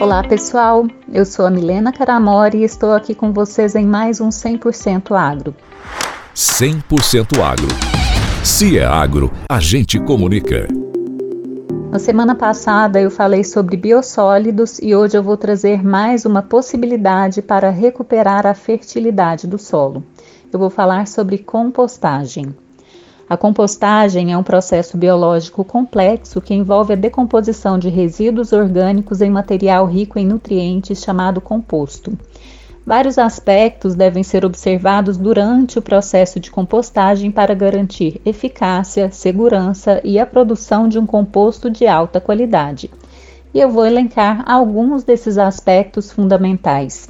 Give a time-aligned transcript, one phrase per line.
[0.00, 4.28] Olá pessoal, eu sou a Milena Caramori e estou aqui com vocês em mais um
[4.28, 5.54] 100% Agro.
[6.34, 7.68] 100% Agro.
[8.42, 10.66] Se é agro, a gente comunica.
[11.90, 17.40] Na semana passada eu falei sobre biossólidos e hoje eu vou trazer mais uma possibilidade
[17.40, 20.04] para recuperar a fertilidade do solo.
[20.52, 22.54] Eu vou falar sobre compostagem.
[23.28, 29.30] A compostagem é um processo biológico complexo que envolve a decomposição de resíduos orgânicos em
[29.30, 32.16] material rico em nutrientes chamado composto.
[32.86, 40.18] Vários aspectos devem ser observados durante o processo de compostagem para garantir eficácia, segurança e
[40.18, 42.90] a produção de um composto de alta qualidade.
[43.54, 47.08] E eu vou elencar alguns desses aspectos fundamentais.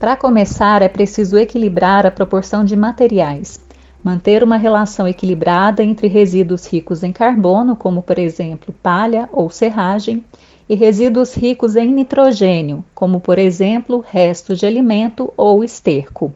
[0.00, 3.63] Para começar, é preciso equilibrar a proporção de materiais.
[4.04, 10.22] Manter uma relação equilibrada entre resíduos ricos em carbono, como por exemplo palha ou serragem,
[10.68, 16.34] e resíduos ricos em nitrogênio, como por exemplo restos de alimento ou esterco.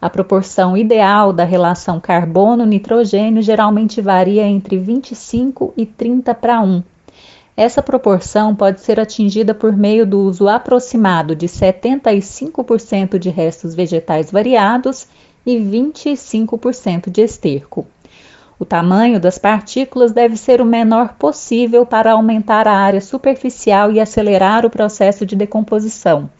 [0.00, 6.82] A proporção ideal da relação carbono-nitrogênio geralmente varia entre 25 e 30 para 1.
[7.54, 14.30] Essa proporção pode ser atingida por meio do uso aproximado de 75% de restos vegetais
[14.30, 15.06] variados
[15.46, 17.86] e 25% de esterco.
[18.58, 24.00] O tamanho das partículas deve ser o menor possível para aumentar a área superficial e
[24.00, 26.30] acelerar o processo de decomposição.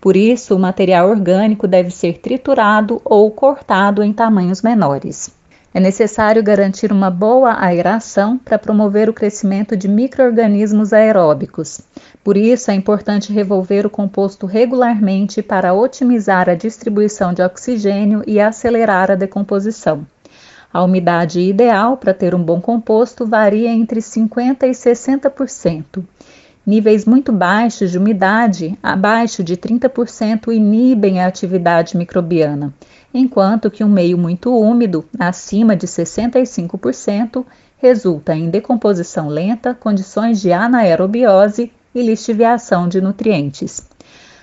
[0.00, 5.30] Por isso, o material orgânico deve ser triturado ou cortado em tamanhos menores.
[5.76, 11.82] É necessário garantir uma boa aeração para promover o crescimento de microorganismos aeróbicos.
[12.24, 18.40] Por isso, é importante revolver o composto regularmente para otimizar a distribuição de oxigênio e
[18.40, 20.06] acelerar a decomposição.
[20.72, 26.02] A umidade ideal para ter um bom composto varia entre 50% e 60%.
[26.66, 32.74] Níveis muito baixos de umidade, abaixo de 30%, inibem a atividade microbiana,
[33.14, 37.44] enquanto que um meio muito úmido, acima de 65%,
[37.78, 43.88] resulta em decomposição lenta, condições de anaerobiose e lixiviação de nutrientes.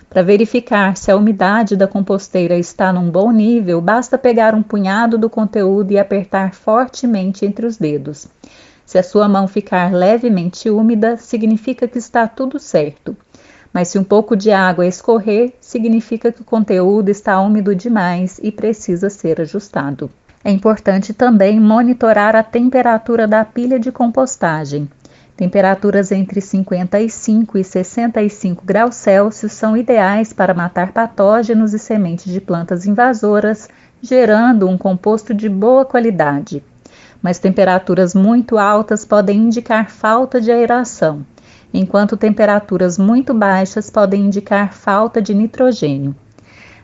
[0.09, 5.17] Para verificar se a umidade da composteira está num bom nível, basta pegar um punhado
[5.17, 8.29] do conteúdo e apertar fortemente entre os dedos.
[8.85, 13.15] Se a sua mão ficar levemente úmida, significa que está tudo certo.
[13.73, 18.51] Mas se um pouco de água escorrer, significa que o conteúdo está úmido demais e
[18.51, 20.11] precisa ser ajustado.
[20.43, 24.89] É importante também monitorar a temperatura da pilha de compostagem.
[25.35, 32.39] Temperaturas entre 55 e 65 graus Celsius são ideais para matar patógenos e sementes de
[32.39, 33.67] plantas invasoras,
[34.01, 36.61] gerando um composto de boa qualidade.
[37.23, 41.25] Mas temperaturas muito altas podem indicar falta de aeração,
[41.73, 46.13] enquanto temperaturas muito baixas podem indicar falta de nitrogênio.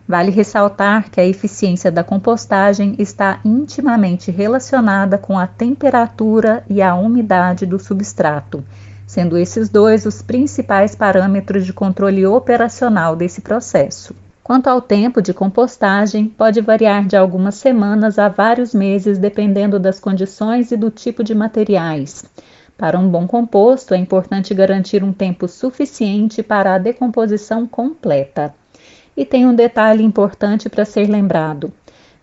[0.08, 6.96] Vale ressaltar que a eficiência da compostagem está intimamente relacionada com a temperatura e a
[6.96, 8.64] umidade do substrato,
[9.06, 14.16] sendo esses dois os principais parâmetros de controle operacional desse processo.
[14.50, 20.00] Quanto ao tempo de compostagem, pode variar de algumas semanas a vários meses, dependendo das
[20.00, 22.26] condições e do tipo de materiais.
[22.76, 28.52] Para um bom composto, é importante garantir um tempo suficiente para a decomposição completa.
[29.16, 31.72] E tem um detalhe importante para ser lembrado: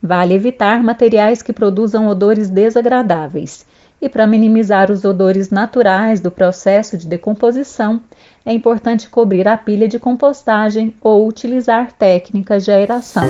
[0.02, 3.64] vale evitar materiais que produzam odores desagradáveis.
[4.00, 8.00] E para minimizar os odores naturais do processo de decomposição,
[8.44, 13.24] é importante cobrir a pilha de compostagem ou utilizar técnicas de aeração.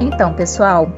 [0.00, 0.92] Então, pessoal,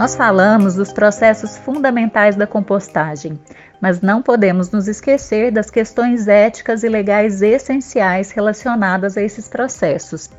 [0.00, 3.38] nós falamos dos processos fundamentais da compostagem,
[3.78, 10.30] mas não podemos nos esquecer das questões éticas e legais essenciais relacionadas a esses processos.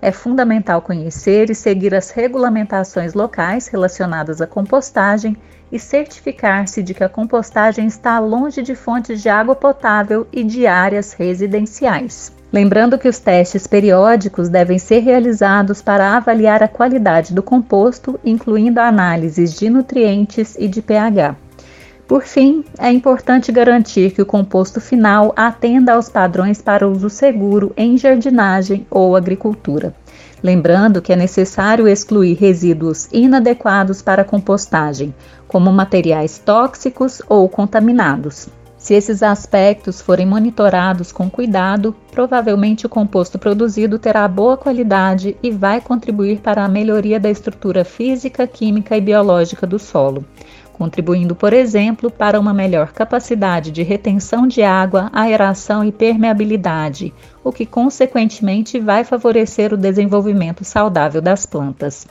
[0.00, 5.36] É fundamental conhecer e seguir as regulamentações locais relacionadas à compostagem
[5.70, 10.66] e certificar-se de que a compostagem está longe de fontes de água potável e de
[10.66, 12.39] áreas residenciais.
[12.52, 18.80] Lembrando que os testes periódicos devem ser realizados para avaliar a qualidade do composto, incluindo
[18.80, 21.36] análises de nutrientes e de pH.
[22.08, 27.72] Por fim, é importante garantir que o composto final atenda aos padrões para uso seguro
[27.76, 29.94] em jardinagem ou agricultura.
[30.42, 35.14] Lembrando que é necessário excluir resíduos inadequados para compostagem,
[35.46, 38.48] como materiais tóxicos ou contaminados.
[38.80, 45.50] Se esses aspectos forem monitorados com cuidado, provavelmente o composto produzido terá boa qualidade e
[45.50, 50.24] vai contribuir para a melhoria da estrutura física, química e biológica do solo.
[50.72, 57.12] contribuindo, por exemplo, para uma melhor capacidade de retenção de água, aeração e permeabilidade,
[57.44, 62.06] o que consequentemente vai favorecer o desenvolvimento saudável das plantas.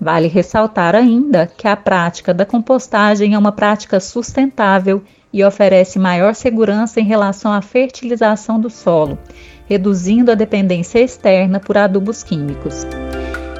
[0.00, 5.02] Vale ressaltar ainda que a prática da compostagem é uma prática sustentável
[5.32, 9.18] e oferece maior segurança em relação à fertilização do solo,
[9.66, 12.86] reduzindo a dependência externa por adubos químicos.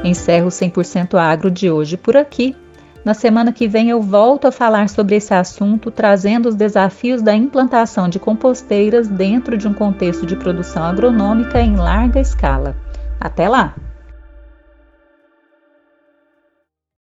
[0.04, 2.54] Encerro o 100% agro de hoje por aqui
[3.08, 7.34] na semana que vem eu volto a falar sobre esse assunto, trazendo os desafios da
[7.34, 12.76] implantação de composteiras dentro de um contexto de produção agronômica em larga escala.
[13.18, 13.74] Até lá!